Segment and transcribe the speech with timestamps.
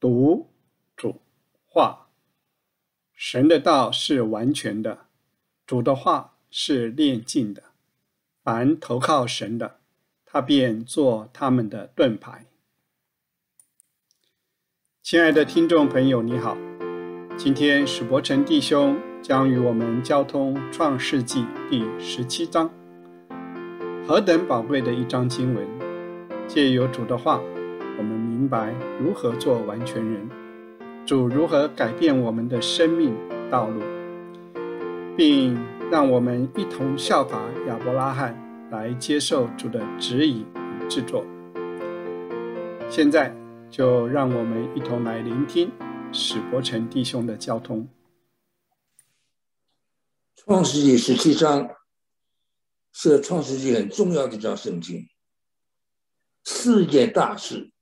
[0.00, 0.48] 读
[0.96, 1.22] 主
[1.66, 2.06] 话，
[3.14, 5.06] 神的道是完全的，
[5.66, 7.64] 主的话是炼净的。
[8.44, 9.80] 凡投靠神的，
[10.24, 12.46] 他便做他们的盾牌。
[15.02, 16.56] 亲爱的听众朋友，你好，
[17.36, 22.70] 今天史伯成弟兄将与我们交通创世纪第十七章，
[24.06, 25.66] 何等宝贵的一章经文！
[26.46, 27.42] 借由主的话。
[27.98, 30.30] 我们明白如何做完全人，
[31.04, 33.12] 主如何改变我们的生命
[33.50, 33.82] 道路，
[35.16, 35.58] 并
[35.90, 38.38] 让我们一同效法亚伯拉罕
[38.70, 41.26] 来接受主的指引与制作。
[42.88, 43.34] 现在
[43.68, 45.70] 就让我们一同来聆听
[46.12, 47.88] 史伯成弟兄的交通。
[50.36, 51.68] 创世纪十七章
[52.92, 55.08] 是创世纪很重要的一章圣经，
[56.44, 57.72] 四件大事。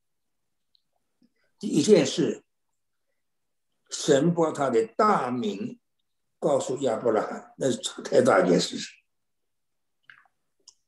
[1.67, 2.45] 一件事，
[3.91, 5.79] 神把他的大名
[6.39, 8.89] 告诉亚伯拉罕，那是太大一件事情。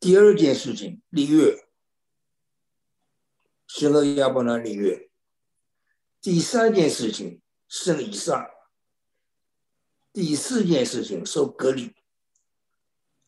[0.00, 1.68] 第二件事情，立约，
[3.66, 5.10] 神和亚伯拉罕立约。
[6.20, 8.50] 第三件事情，生以撒。
[10.12, 11.94] 第四件事情，受隔离。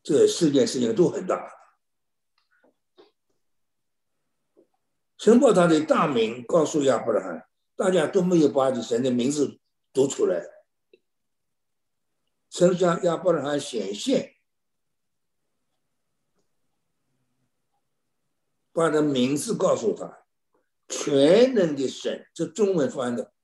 [0.03, 1.59] 这四件事情都很大。
[5.21, 9.61] 神把他的大名告诉亚伯拉罕，大家都没有把你神的名字
[9.93, 10.43] 读出来。
[12.49, 14.37] 神向亚伯拉罕显现，
[18.73, 20.25] 把他名字告诉他，
[20.89, 23.35] 全能的神，这中文翻的，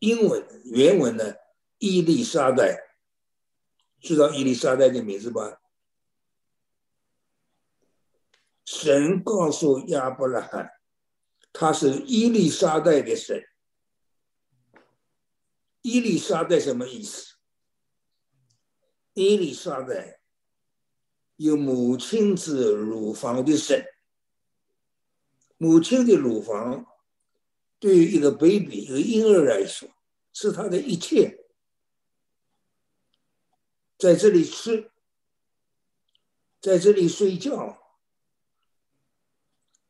[0.00, 1.34] 英文原文呢？
[1.78, 2.78] 伊丽莎白，
[4.02, 5.62] 知道伊丽莎白的名字吧？
[8.66, 10.70] 神告诉亚伯拉罕。
[11.52, 13.44] 他是伊丽莎白的神。
[15.82, 17.34] 伊丽莎白什么意思？
[19.14, 20.20] 伊丽莎白
[21.36, 23.84] 有母亲之乳房的神。
[25.56, 26.86] 母亲的乳房
[27.78, 29.88] 对于一个 baby 一个婴儿来说，
[30.32, 31.46] 是他的一切。
[33.98, 34.90] 在这里吃，
[36.60, 37.78] 在这里睡觉，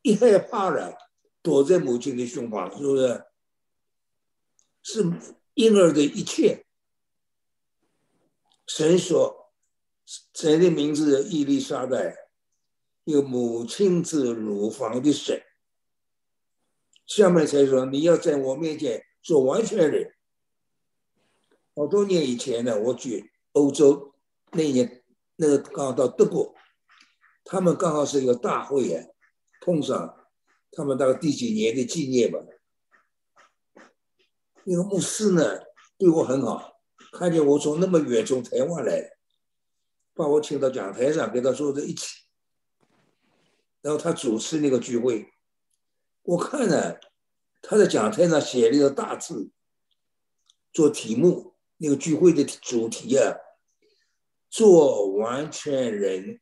[0.02, 1.09] 一害怕了。
[1.42, 3.24] 躲在母亲的胸膛，是不是？
[4.82, 6.66] 是婴儿的一切。
[8.66, 9.52] 神说
[10.34, 12.16] ：“神的名字伊丽莎白，
[13.04, 15.42] 有母亲之乳房的神。”
[17.06, 20.14] 下面才说：“你要在我面前做完全人。”
[21.74, 24.14] 好多年以前呢，我去欧洲
[24.52, 25.02] 那年，
[25.36, 26.54] 那个刚好到德国，
[27.44, 29.12] 他们刚好是一个大会员，
[29.60, 30.16] 碰上。
[30.72, 32.38] 他们大概第几年的纪念吧？
[34.64, 35.58] 那个牧师呢，
[35.98, 36.80] 对我很好，
[37.12, 39.10] 看见我从那么远从台湾来，
[40.14, 42.24] 把我请到讲台上，跟他坐在一起，
[43.80, 45.32] 然后他主持那个聚会。
[46.22, 46.96] 我看呢，
[47.62, 49.50] 他在讲台上写了一个大字，
[50.72, 53.34] 做题目，那个聚会的主题啊，
[54.48, 56.40] 做完全人。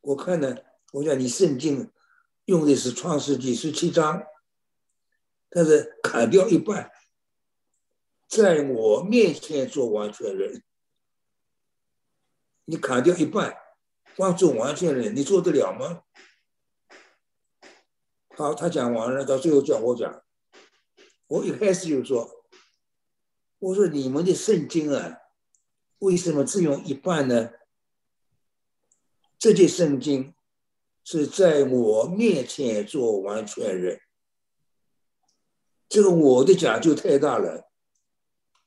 [0.00, 0.56] 我看呢，
[0.94, 1.92] 我想你圣经。
[2.50, 4.24] 用的是创世纪十七章，
[5.48, 6.90] 但是砍掉一半，
[8.26, 10.64] 在我面前做完全人，
[12.64, 13.56] 你砍掉一半，
[14.16, 16.02] 光做完全人，你做得了吗？
[18.30, 20.24] 好，他讲完了，到最后叫我讲，
[21.28, 22.44] 我一开始就说，
[23.60, 25.18] 我说你们的圣经啊，
[26.00, 27.52] 为什么只用一半呢？
[29.38, 30.34] 这些圣经。
[31.12, 34.00] 是在我面前做完全人，
[35.88, 37.68] 这个我的讲究太大了。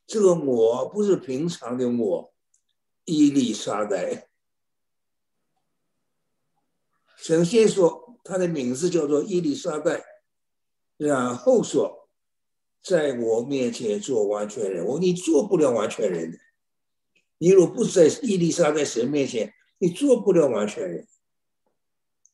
[0.05, 2.33] 这个我不是平常的我，
[3.05, 4.27] 伊丽莎白。
[7.15, 10.03] 首先说他的名字叫做伊丽莎白，
[10.97, 12.09] 然后说
[12.83, 14.85] 在我面前做完全人。
[14.85, 16.37] 我你做不了完全人的，
[17.37, 21.07] 你若不在伊丽莎白神面前，你做不了完全人。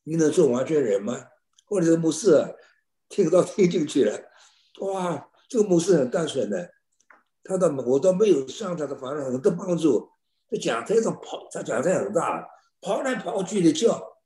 [0.03, 1.27] 你能做完全人吗？
[1.65, 2.49] 或者是牧师啊
[3.09, 4.19] 听到听进去了，
[4.81, 6.71] 哇，这个牧师很单纯的，
[7.43, 10.09] 他倒我倒没有上他的反而很多帮助。
[10.49, 12.43] 在讲台上跑，他讲台很大，
[12.81, 14.17] 跑来跑去的叫。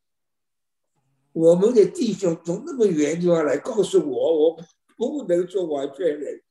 [1.34, 4.58] 我们的弟兄从那么远地方来告诉我，我
[4.96, 6.42] 不能做完全人，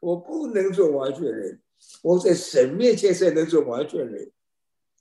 [0.00, 1.60] 我不能做完全人，
[2.02, 4.32] 我在神面前才能做完全人。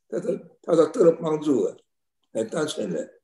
[0.07, 1.75] 他说，他说得了帮助，
[2.33, 3.20] 很单纯的。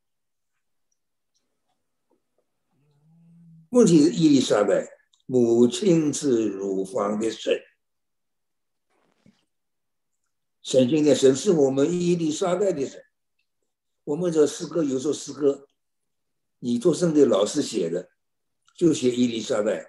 [3.77, 4.89] 问题是伊丽莎白，
[5.27, 7.61] 母亲是乳房的神。
[10.63, 13.03] 神经的神是我们伊丽莎白的神。
[14.03, 15.67] 我们这诗歌有时候诗歌，
[16.57, 18.09] 你做圣的老师写的，
[18.75, 19.85] 就写伊丽莎白。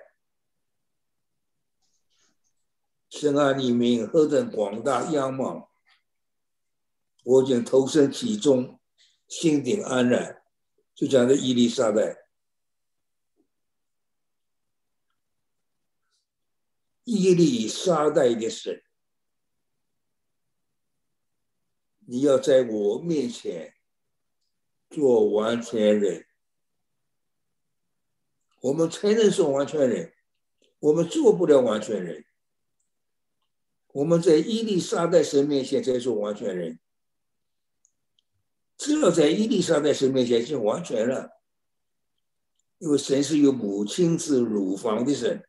[3.08, 5.66] 神啊，你名何等广大仰望，
[7.24, 8.78] 我将投身其中，
[9.26, 10.42] 心顶安然。
[10.94, 12.27] 就讲的伊丽莎白，
[17.10, 18.82] 伊丽莎白的神，
[22.04, 23.72] 你要在我面前
[24.90, 26.26] 做完全人，
[28.60, 30.12] 我们才能做完全人，
[30.80, 32.26] 我们做不了完全人。
[33.94, 36.78] 我们在伊丽莎白神面前才做完全人。
[38.76, 41.40] 只要在伊丽莎白神面前就完全了，
[42.76, 45.47] 因为神是有母亲之乳房的神，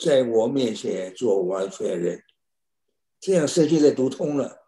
[0.00, 2.24] 在我面前做完全人，
[3.20, 4.66] 这样圣经才读通了。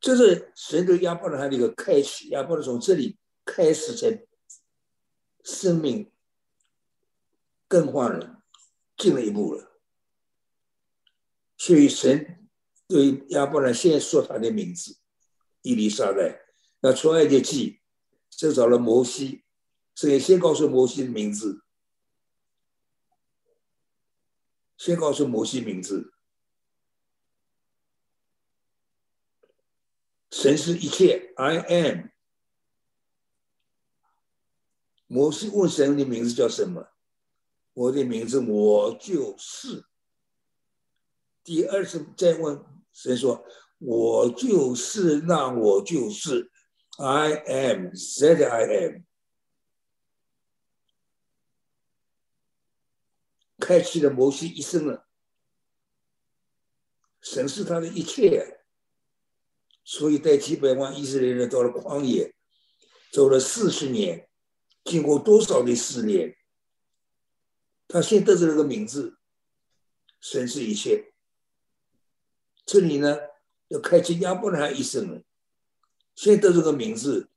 [0.00, 4.26] 这是神对亚伯拉罕的一个开启，亚伯拉从这里开始才
[5.44, 6.10] 生命。
[7.70, 8.42] 更换了，
[8.96, 9.78] 进了一步了。
[11.58, 12.48] 所以神
[12.86, 14.96] 对亚伯兰先说他的名字，
[15.60, 16.47] 伊丽莎白。
[16.80, 17.80] 那出埃及记，
[18.30, 19.44] 就找了摩西，
[19.94, 21.64] 所以先告诉摩西的名字，
[24.76, 26.12] 先告诉摩西名字。
[30.30, 32.08] 神是一切，I am。
[35.06, 36.90] 摩西问神的名字叫什么？
[37.72, 39.86] 我的名字我就是。
[41.42, 43.44] 第二次再问神说
[43.78, 46.52] ：“我就是那我就是。
[46.98, 49.04] ”I am said I am。
[53.60, 55.08] 开启了摩西一生了。
[57.20, 58.64] 神是他的一切，
[59.84, 62.34] 所以带几百万以色列人到了旷野，
[63.12, 64.28] 走了四十年，
[64.84, 66.36] 经过多少的试炼。
[67.86, 69.18] 他先得知了个名字，
[70.20, 71.12] 神是一切。
[72.66, 73.16] 这里呢，
[73.68, 75.22] 要开启亚伯拉罕一生了。
[76.18, 77.30] 先得这个名字，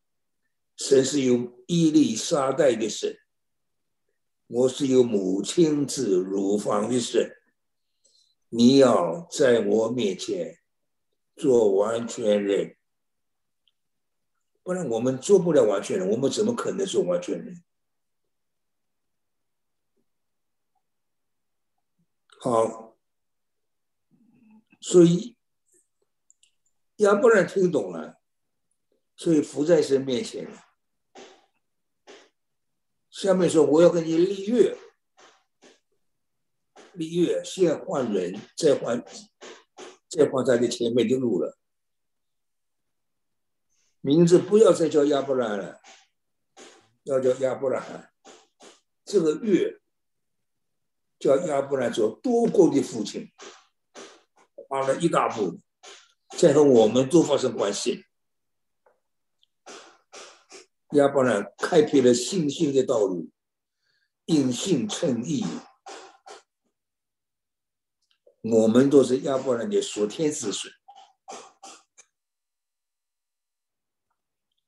[0.75, 3.15] 神是有伊丽莎白的神，
[4.47, 7.31] 我是有母亲之乳房的神。
[8.49, 10.57] 你要在我面前
[11.35, 12.75] 做完全人，
[14.63, 17.63] 不然我们做不了完全人，我们怎么可能做完全人？
[22.39, 22.97] 好，
[24.79, 25.37] 所以
[26.95, 28.19] 亚伯兰听懂了，
[29.21, 30.47] 所以伏在神面前。
[33.11, 34.75] 下面说：“我要跟你立约，
[36.93, 39.05] 立约先换人，再换，
[40.09, 41.55] 再换他的前面的路了。
[43.99, 45.79] 名字不要再叫亚伯兰了，
[47.03, 48.11] 要叫亚伯拉罕。
[49.05, 49.77] 这个月。”
[51.21, 53.31] 叫亚伯兰做多国的父亲，
[54.67, 55.59] 花了一大步，
[56.35, 58.03] 再和我们都发生关系。
[60.93, 63.29] 亚伯兰开辟了信心的道路，
[64.25, 65.45] 因信称义。
[68.41, 70.73] 我们都是亚伯兰的属天子孙，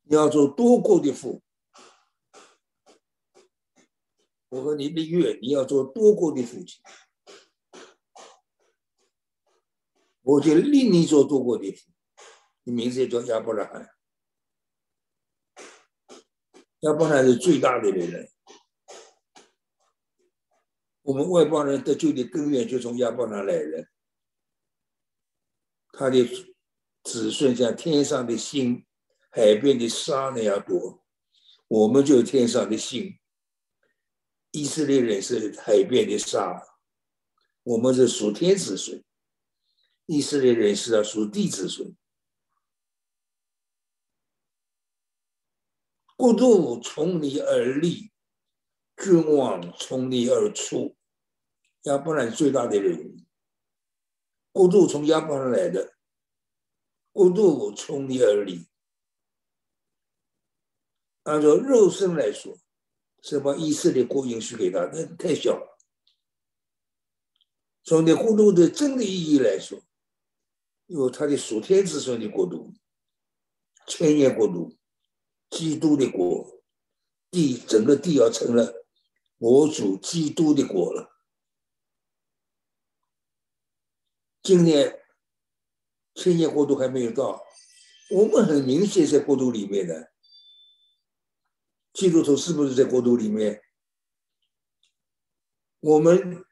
[0.03, 1.41] 要做多国的父。
[4.49, 6.79] 我和你立约，你要做多国的父亲，
[10.21, 11.89] 我就立你做多国的父。
[12.63, 13.89] 你名字也叫亚伯拉罕，
[16.83, 18.29] 亚伯拉是最大的人。
[21.01, 23.87] 我们外邦人得救的根源就从亚伯拉来的，
[25.93, 26.25] 他的
[27.03, 28.85] 子孙像天上的星、
[29.31, 31.05] 海边的沙那样多，
[31.69, 33.17] 我们就天上的星。
[34.51, 36.61] 以色列人是海边的沙，
[37.63, 39.01] 我们是属天子孙；
[40.05, 41.95] 以色列人是要属地子孙。
[46.23, 48.09] 国度从你而立，
[48.95, 50.95] 君王从你而出。
[51.81, 53.27] 亚伯兰最大的人，
[54.53, 55.95] 国度从亚伯兰来的，
[57.11, 58.69] 国度从你而立。
[61.23, 62.57] 按照肉身来说。
[63.21, 64.79] 是把以色列国允许给他？
[64.93, 65.77] 那太小了。
[67.83, 69.81] 从你国度的真的意义来说，
[70.85, 72.73] 有他的属天子孙的国度，
[73.87, 74.73] 千年国度，
[75.53, 76.63] 基督的国，
[77.29, 78.87] 地整个地要成了
[79.37, 81.11] 我主基督的国了。
[84.41, 84.99] 今年
[86.15, 87.45] 千年国度还没有到，
[88.09, 90.11] 我们很明显在国度里面的，
[91.93, 93.61] 基督徒是不是在国度里面？
[95.81, 96.43] 我们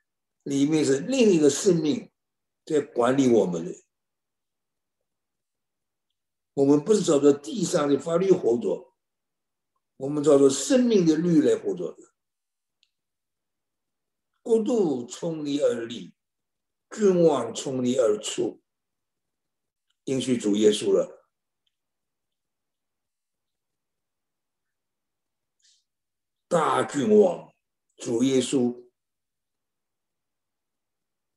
[0.43, 2.11] 里面是另一个生命
[2.65, 3.83] 在管理我们的，
[6.53, 8.90] 我们不是照着地上的法律活着，
[10.01, 12.11] 我们叫做生命的律来活着的。
[14.41, 16.15] 国度从你而立。
[16.89, 18.61] 君王从你而出，
[20.03, 21.29] 应许主耶稣了。
[26.49, 27.53] 大君王
[27.95, 28.89] 主耶稣，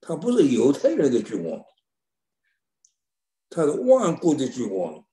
[0.00, 1.64] 他不是犹太人的君王，
[3.48, 5.06] 他是万国的君王，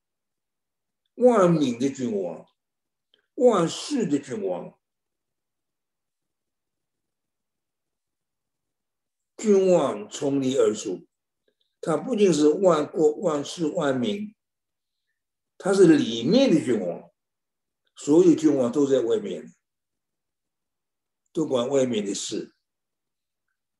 [1.15, 2.50] 万民的君王，
[3.41, 4.77] 万世的君王。
[9.35, 11.07] 君王从你而出，
[11.81, 14.35] 他不仅是万国万世万民，
[15.57, 17.11] 他是里面的君王，
[17.95, 19.51] 所有君王都在外面，
[21.33, 22.53] 都管外面的事。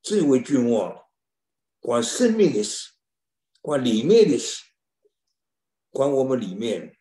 [0.02, 1.08] 这位君王
[1.78, 2.94] 管生命的事，
[3.60, 4.64] 管里面的事，
[5.90, 6.98] 管我们里面。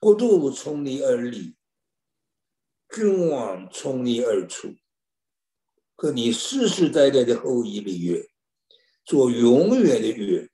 [0.00, 1.56] 国度从你而立，
[2.94, 4.74] 君王从你而出。
[5.98, 8.28] 和你世世代代的后裔立约，
[9.02, 10.50] 做永远的约，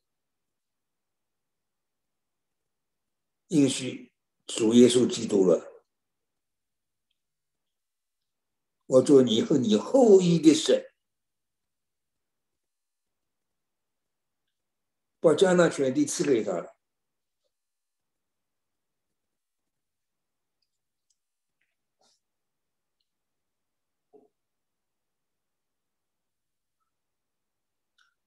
[3.48, 4.12] 应许
[4.46, 5.84] 主耶稣基督了。
[8.86, 10.92] 我做你和你后裔的神，
[15.18, 16.76] 把迦南全地赐给他了。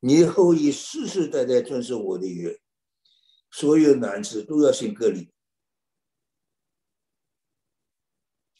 [0.08, 2.62] 你后裔世世代代遵守我的约，
[3.50, 5.34] 所有男子都要信割礼。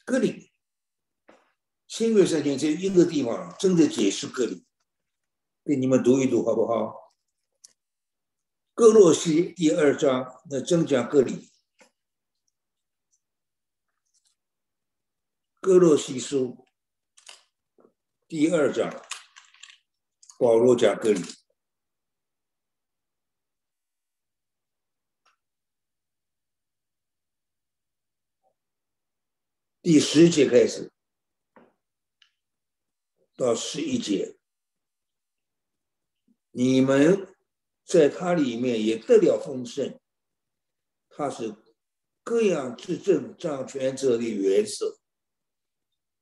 [0.08, 0.52] 割礼，
[1.86, 4.66] 新约圣经在一个地方正在解释割礼，
[5.64, 7.14] 给你们读一读好不好？
[8.74, 11.52] 哥洛西第二章那正讲割礼。
[15.62, 16.66] 哥洛西书
[18.28, 18.92] 第二章。
[20.38, 21.22] 保罗讲割礼，
[29.82, 30.92] 第十节开始。
[33.38, 34.38] 到十一节，
[36.52, 37.36] 你们
[37.84, 40.00] 在他里面也得了丰盛，
[41.10, 41.54] 他是
[42.24, 45.00] 各样执政掌权者的元首，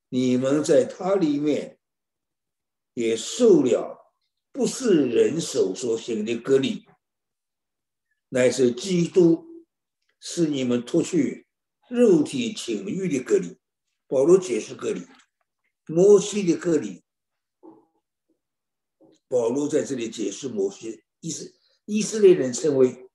[0.10, 1.79] 你们在他里面
[2.93, 4.02] 也受了。
[4.53, 6.86] 不是人手所行的隔离，
[8.29, 9.65] 乃是基督
[10.19, 11.48] 是你们脱去
[11.89, 13.57] 肉体情欲的隔离。
[14.07, 15.07] 保罗解释隔离，
[15.88, 17.03] 摩西的隔离。
[19.27, 21.51] 保罗在这里解释摩西，以色
[21.86, 23.10] 以色列人称为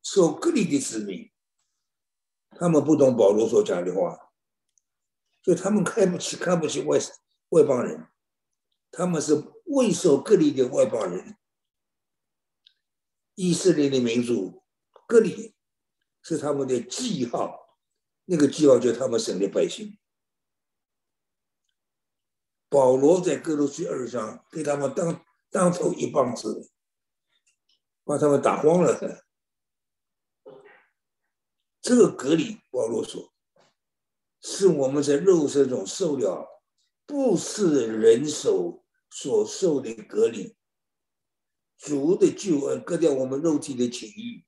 [0.00, 1.32] 受隔离的子民，
[2.50, 4.30] 他们不懂保罗所讲的话，
[5.42, 6.96] 所以他们看不起看不起外
[7.48, 8.06] 外邦人。
[8.90, 11.36] 他们是未受隔离的外邦人，
[13.34, 14.64] 以色列的民族
[15.06, 15.54] 隔离
[16.22, 17.78] 是他们的记号，
[18.24, 19.98] 那个记号就是他们省的百姓。
[22.68, 26.70] 保罗在哥罗西二章给他们当当头一棒子，
[28.04, 29.24] 把他们打慌了。
[31.80, 33.32] 这个隔离，保罗说，
[34.40, 36.57] 是我们在肉身中受了。
[37.08, 40.54] 不是人手所受的隔离，
[41.78, 44.44] 主的救恩割掉我们肉体的情欲。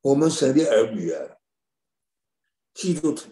[0.00, 1.36] 我们神的儿女啊，
[2.72, 3.28] 基督徒，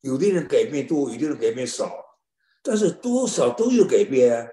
[0.00, 2.18] 有的人改变多，有的人改变少，
[2.62, 4.48] 但是多少都有改变啊。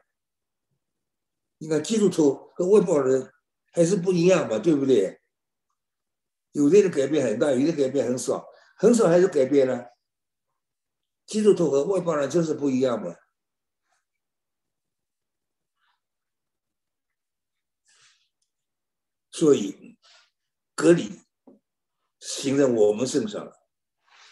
[1.60, 3.34] 你看基督徒和外邦人
[3.72, 5.22] 还是不一样嘛，对不对？
[6.52, 8.46] 有的人改变很大，有的改变很少。
[8.78, 9.98] 很少还是改变了，
[11.26, 13.16] 基督徒和外邦人就是不一样嘛。
[19.32, 19.98] 所以
[20.76, 21.22] 隔离
[22.20, 23.52] 行在我们身上了，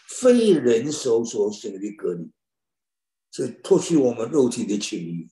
[0.08, 2.32] 非人手所行的隔离，
[3.32, 5.32] 是脱去我们肉体的情欲。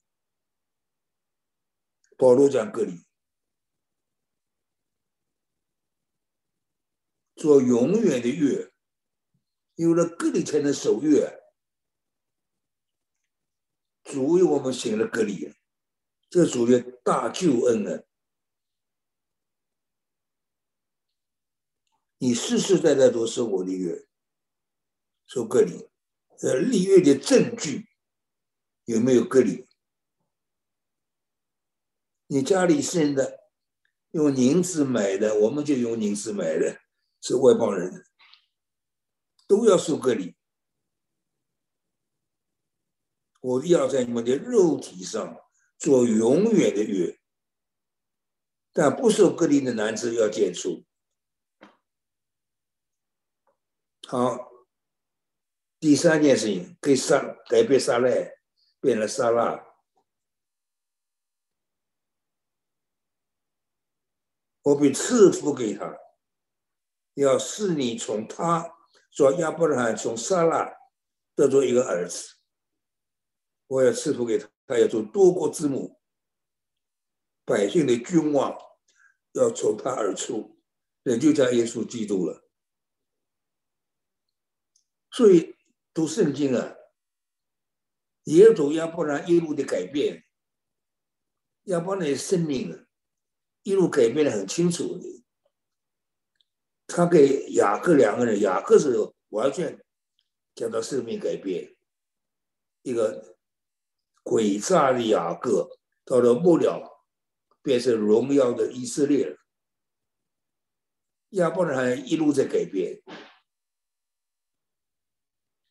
[2.16, 3.04] 保罗讲隔离，
[7.34, 8.72] 做永远的约，
[9.76, 11.40] 有了隔离才能守约。
[14.04, 15.52] 主为我们行了隔离，
[16.28, 18.02] 这属于大救恩呢。
[22.18, 24.06] 你世世代代都是我的约，
[25.26, 25.88] 受隔离，
[26.42, 27.88] 呃，立约的证据
[28.84, 29.66] 有没有隔离？
[32.26, 33.50] 你家里生的
[34.12, 36.80] 用银子买的，我们就用银子买的，
[37.20, 38.06] 是外邦人，
[39.46, 40.36] 都要受隔离。
[43.40, 45.38] 我要在你们的肉体上
[45.76, 47.20] 做永远的约，
[48.72, 50.86] 但不受隔离的男子要解除。
[54.06, 54.50] 好，
[55.78, 58.38] 第三件事情，可以杀改变杀赖，
[58.80, 59.62] 变了沙拉。
[64.62, 65.98] 我被赐福给他，
[67.12, 68.73] 要是你从他
[69.14, 70.76] 说亚伯拉罕从撒拉
[71.36, 72.34] 得做一个儿子，
[73.68, 76.00] 我要赐福给他，他要做多国之母，
[77.44, 78.58] 百姓的君王
[79.32, 80.60] 要从他而出，
[81.04, 82.44] 人就叫耶稣基督了。
[85.12, 85.54] 所以
[85.92, 86.74] 读圣经啊，
[88.24, 90.24] 也主亚伯拉罕一路的改变，
[91.64, 92.80] 亚伯拉罕的生命啊。
[93.62, 95.00] 一路改变的很清楚，
[96.86, 98.94] 他给雅各两个人，雅各是
[99.30, 99.82] 完全
[100.54, 101.74] 讲到生命改变，
[102.82, 103.36] 一个
[104.22, 107.06] 诡诈的雅各，到了末了
[107.62, 109.38] 变成荣耀的以色列了。
[111.30, 113.02] 亚伯拉罕一路在改变，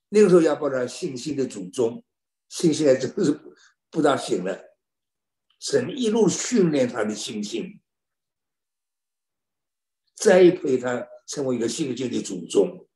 [0.09, 2.03] 那个时候亚伯拉信心的祖宗，
[2.49, 3.39] 信心还真是
[3.89, 4.75] 不大行了，
[5.59, 7.79] 神一路训练他的信心。
[10.15, 12.87] 栽培他成为一个信心的祖宗。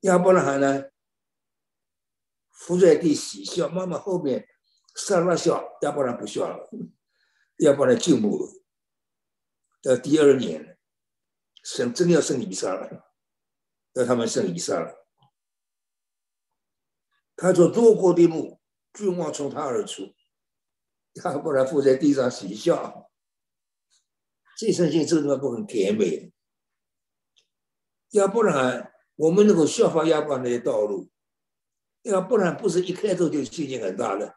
[0.00, 0.84] 亚伯拉罕呢，
[2.52, 3.68] 伏在地喜笑。
[3.68, 4.48] 妈妈后面
[4.94, 6.70] 撒拉笑，亚伯拉不笑了。
[7.58, 8.48] 亚伯拉进步。
[9.82, 10.76] 到第二年，
[11.62, 13.12] 生真要生以撒了，
[13.94, 15.06] 要他们生以撒了。
[17.36, 18.60] 他说：“多国的路，
[18.92, 20.12] 君王从他而出。”
[21.24, 23.07] 亚伯拉伏在地上喜笑。
[24.58, 26.32] 这圣经这个地方不很甜美？
[28.10, 31.08] 要不然我们能够效法亚伯那些道路，
[32.02, 34.34] 要不然不是一开头就信心很大的，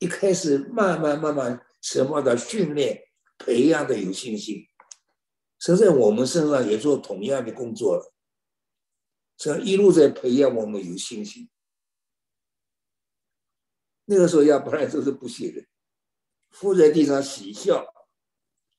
[0.00, 3.04] 一开始慢慢慢慢什么的训练
[3.38, 4.66] 培养的有信心，
[5.58, 8.12] 实在我们身上也做同样的工作了，
[9.38, 11.48] 这样一路在培养我们有信心。
[14.04, 15.64] 那个时候亚伯拉罕都是不信的，
[16.50, 17.86] 伏在地上喜笑。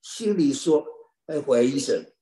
[0.02, 0.86] 心里说
[1.28, 2.14] 还怀疑神，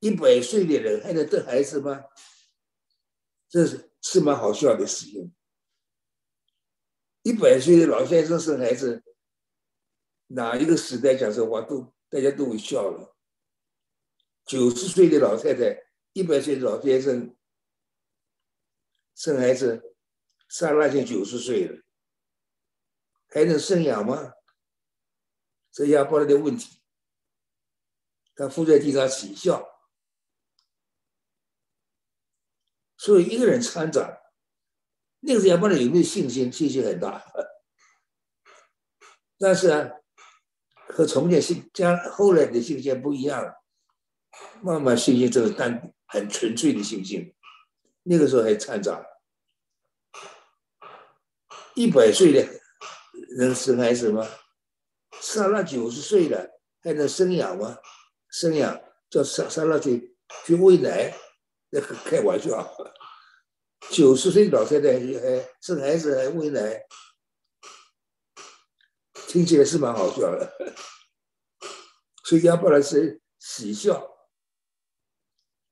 [0.00, 2.04] 一百岁的人还能得孩子吗？
[3.48, 5.34] 这是是蛮好笑的事情。
[7.22, 9.02] 一百岁的老先生生孩子，
[10.28, 13.16] 哪一个时代讲这话都大家都会笑了。
[14.44, 15.82] 九十岁的老太太，
[16.14, 17.36] 一百岁的老先生
[19.14, 19.94] 生孩子，
[20.48, 21.82] 刹那间九十岁了，
[23.28, 24.32] 还能生养吗？
[25.72, 26.78] 这亚伯拉的问题，
[28.36, 29.66] 他伏在地上喜笑。
[32.98, 34.16] 所以一个人参长，
[35.20, 36.52] 那个时候亚伯拉有没有信心？
[36.52, 37.24] 信心很大。
[39.38, 39.90] 但是啊，
[40.88, 43.64] 和从前信将后来的信心不一样了。
[44.62, 47.34] 慢慢信心就是单很纯粹的信心，
[48.02, 49.04] 那个时候还参长，
[51.74, 52.46] 一百岁的
[53.36, 54.24] 人生孩子吗？
[55.22, 56.50] 杀了九十岁了，
[56.82, 57.78] 还能生养吗？
[58.28, 61.16] 生养叫杀杀了去去喂奶，
[61.70, 62.76] 那开玩笑。
[63.90, 66.82] 九十岁老太太还生孩子还喂奶，
[69.28, 70.52] 听起来是蛮好笑的。
[72.24, 74.04] 所以亚伯拉是喜笑，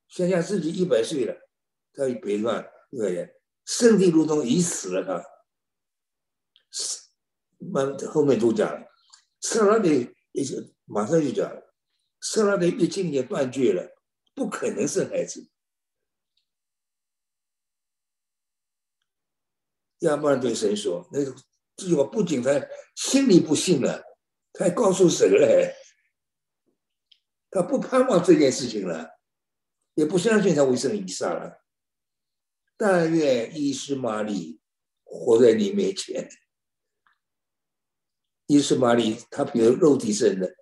[0.07, 1.35] 想想自己一百岁了，
[1.93, 3.35] 他一百万对，
[3.65, 5.21] 身体如同已死了，他
[6.71, 7.09] 死，
[7.59, 8.87] 慢后面都讲。
[9.41, 9.89] 撒拉的
[10.31, 11.51] 一些马上就讲，
[12.21, 13.91] 撒拉的月经也断绝了，
[14.33, 15.49] 不可能生孩子。
[19.99, 21.23] 亚伯拉对神说：“那
[21.75, 22.49] 这句话不仅他
[22.95, 24.03] 心里不信了，
[24.53, 25.75] 他还告诉神了，
[27.49, 29.19] 他不盼望这件事情了，
[29.95, 31.63] 也不相信他会生以撒了。
[32.77, 34.59] 但愿伊斯玛里
[35.03, 36.27] 活在你面前。
[38.51, 40.57] 伊斯玛利他比如肉体生的，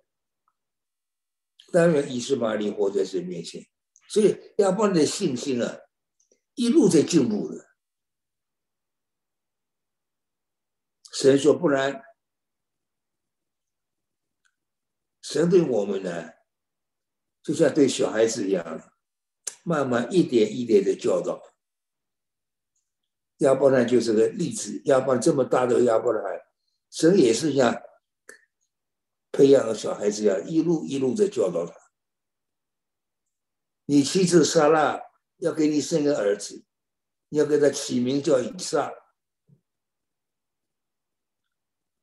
[1.72, 3.66] 当然伊斯玛利活在神面前。
[4.08, 5.76] 所以亚伯拉的信心啊，
[6.54, 7.68] 一路在进步的。
[11.12, 12.00] 神说：“不然，
[15.20, 16.30] 神对我们呢，
[17.42, 18.92] 就像对小孩子一样，
[19.64, 21.42] 慢慢一点一点的教导。
[23.38, 24.80] 亚伯拉就是个例子。
[24.84, 26.22] 亚伯这么大的亚伯拉，
[26.90, 27.80] 神也是像
[29.32, 31.74] 培养个小孩子一样，一路一路的教导他。”
[33.86, 35.00] 你妻子莎拉
[35.38, 36.64] 要给你生个儿子，
[37.28, 38.92] 你要给他起名叫以撒。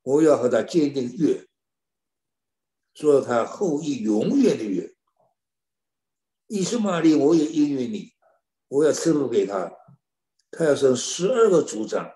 [0.02, 1.48] 我要和他坚定约，
[2.94, 4.96] 做他后裔永远的约。
[6.48, 8.14] 伊斯玛利，我也应允你，
[8.70, 9.70] 我要赐福给他，
[10.52, 12.10] 他要生十二个族长。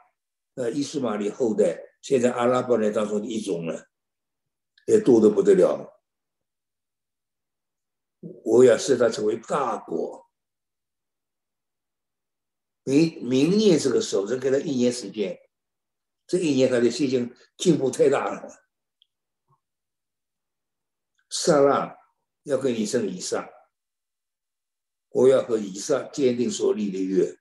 [0.55, 3.89] 呃，伊斯玛利后代现在阿拉伯人当中的一种了，
[4.87, 6.03] 也多得不得了。
[8.43, 10.29] 我要使他成为大国。
[12.83, 15.39] 明明年这个时候，只给他一年时间，
[16.25, 18.65] 这一年他的心情进步太大了。
[21.29, 21.95] 萨拉
[22.43, 23.47] 要跟你生以撒，
[25.09, 27.37] 我要和以撒坚定所立的约。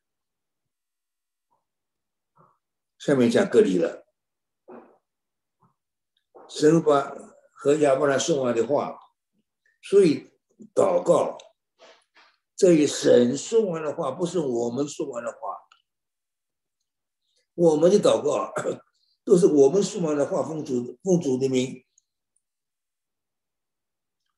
[2.99, 4.07] 下面讲隔离了，
[6.51, 7.17] 神把
[7.55, 8.99] 和亚伯拉说完的话，
[9.81, 10.29] 所以。
[10.75, 11.39] 祷告，
[12.55, 15.39] 这一神说完的话，不是我们说完的话。
[17.55, 18.53] 我们的祷告
[19.25, 21.83] 都是我们说完的话，奉主奉主的名，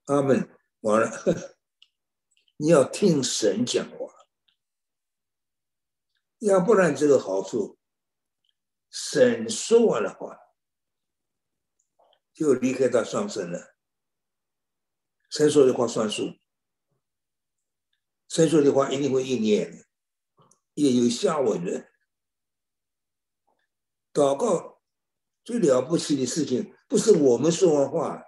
[0.04, 0.48] 阿门。
[0.82, 1.10] 完了，
[2.58, 4.14] 你要听神讲话，
[6.38, 7.76] 要不然这个好处，
[8.88, 10.38] 神说完的话，
[12.32, 13.74] 就离开他上身了。
[15.30, 16.38] 神说的话算数，
[18.28, 19.86] 神说的话一定会应验的，
[20.74, 21.88] 也有下文的。
[24.12, 24.82] 祷告
[25.42, 28.22] 最了不起的事情，不是我们说完话，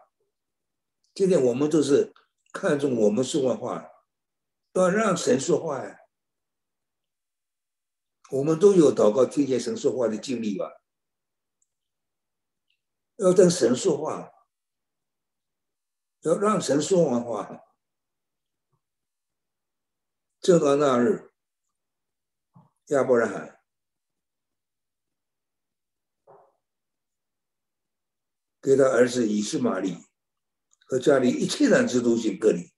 [1.14, 2.14] 今天我们都是
[2.52, 3.86] 看重我们说完话，
[4.72, 5.98] 要让神说话呀。
[8.30, 10.72] 我们都有祷告听见神说话的经历吧？
[13.16, 14.30] 要等神说话。
[16.22, 17.60] 要让神说完话，
[20.40, 21.34] 就到那日，
[22.86, 23.60] 亚伯拉罕
[28.62, 29.98] 给他儿子以实玛利
[30.86, 32.72] 和家里一切男子都行隔离，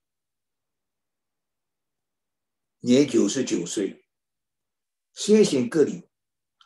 [2.81, 4.05] 年九十九岁，
[5.12, 6.11] 先行隔离，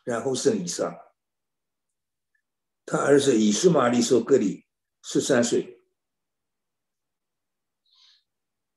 [0.03, 1.10] 然后生以撒。
[2.91, 4.65] 他儿子以斯玛利受隔离
[5.01, 5.79] 十三岁。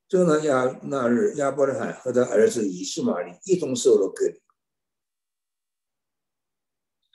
[0.07, 4.41] 正当亚那日，亚伯拉罕和他儿子以斯玛利一同受了隔离，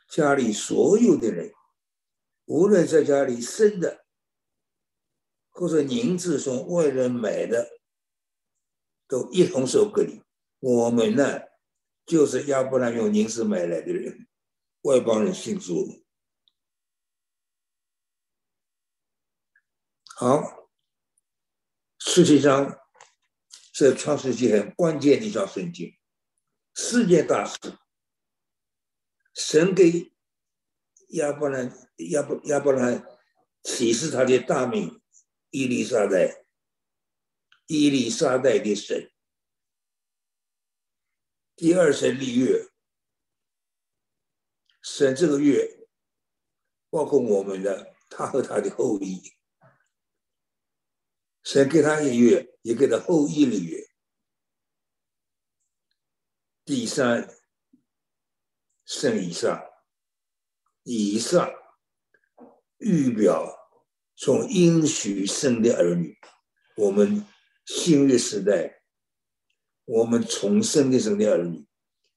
[0.09, 1.53] 家里所有的人，
[2.43, 4.05] 无论在家里生的，
[5.51, 7.79] 或者您子从外人买的，
[9.07, 10.21] 都一同受隔离。
[10.59, 11.39] 我们呢，
[12.05, 14.27] 就是亚伯拉用银子买来的人，
[14.81, 16.03] 外邦人信主。
[20.19, 20.69] 好，
[21.97, 22.77] 实际上。
[23.71, 25.97] 这创世纪很关键的一章圣经，
[26.73, 27.79] 世界大事。
[29.33, 30.13] 神给
[31.11, 31.71] 亚伯兰、
[32.09, 33.07] 亚伯亚伯兰
[33.63, 35.01] 启示他的大名
[35.51, 36.45] 伊丽莎白，
[37.67, 39.09] 伊丽莎白的神。
[41.55, 42.67] 第二神立月，
[44.81, 45.87] 神这个月
[46.89, 49.38] 包括我们的他和他的后裔。
[51.43, 53.87] 神给他一月，也给他后一个月。
[56.65, 57.27] 第三，
[58.85, 59.63] 生以上，
[60.83, 61.51] 以上
[62.77, 63.51] 预表
[64.15, 66.15] 从应许生的儿女。
[66.75, 67.25] 我们
[67.65, 68.83] 新约时代，
[69.85, 71.65] 我们重生的生的儿女，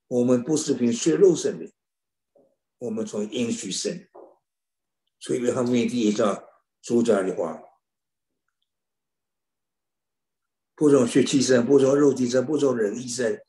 [0.08, 1.72] 我们不是凭血肉生的，
[2.78, 4.06] 我们从应许生。
[5.18, 6.44] 所以约翰福音第一章
[6.82, 7.71] 主讲的话。
[10.82, 13.40] 不从血气生，不从肉体生，不从人意生，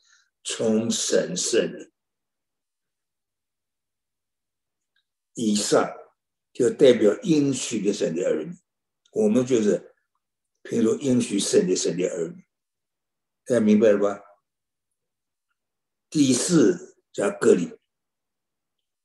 [0.43, 1.91] 从神生。
[5.33, 5.91] 以上
[6.53, 8.55] 就代表应许的神的儿女，
[9.13, 9.95] 我们就是
[10.61, 12.45] 譬如应许神的神的儿女，
[13.45, 14.21] 大家明白了吧？
[16.11, 17.75] 第四加隔离，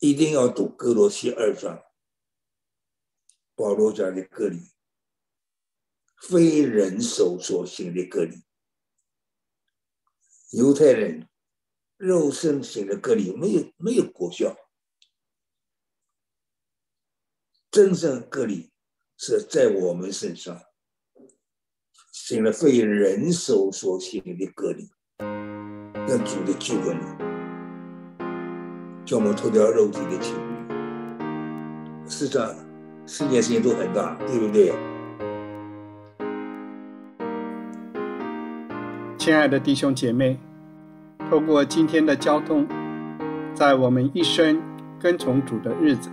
[0.01, 1.83] 一定要读哥罗西二章，
[3.55, 4.71] 保罗讲的隔离，
[6.21, 8.43] 非人手所行的隔离，
[10.51, 11.29] 犹太人
[11.97, 14.57] 肉身行的隔离没有没有果效，
[17.71, 18.71] 真正隔离
[19.17, 20.61] 是在我们身上
[22.13, 24.91] 行了非人手所行的隔离。
[26.09, 26.99] 让主的救恩，
[29.05, 32.09] 叫我们脱掉肉体的情欲。
[32.09, 32.57] 是的，
[33.07, 34.73] 世界事情都很大，对不对？
[39.29, 40.39] 亲爱的弟兄姐妹，
[41.29, 42.67] 透过今天的交通，
[43.53, 44.59] 在我们一生
[44.99, 46.09] 跟从主的日子，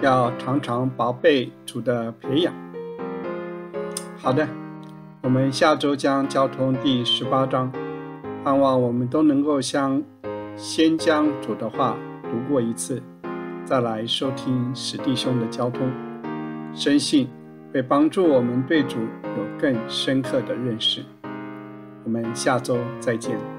[0.00, 2.54] 要常常宝贝主的培养。
[4.16, 4.48] 好的，
[5.20, 7.70] 我们下周将交通第十八章。
[8.42, 10.02] 盼望我们都能够像
[10.56, 13.02] 先将主的话读过一次，
[13.66, 15.86] 再来收听史弟兄的交通，
[16.72, 17.28] 深信
[17.74, 21.04] 会帮助我们对主有更深刻的认识。
[22.04, 23.51] 我们下周再见。